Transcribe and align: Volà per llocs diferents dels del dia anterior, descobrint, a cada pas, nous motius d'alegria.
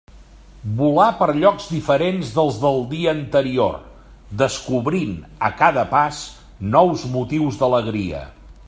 Volà 0.77 1.03
per 1.17 1.27
llocs 1.41 1.67
diferents 1.73 2.31
dels 2.37 2.57
del 2.63 2.81
dia 2.93 3.11
anterior, 3.17 3.77
descobrint, 4.43 5.15
a 5.51 5.53
cada 5.63 5.87
pas, 5.95 6.25
nous 6.75 7.07
motius 7.21 7.63
d'alegria. 7.63 8.27